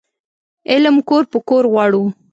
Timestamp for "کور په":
1.09-1.37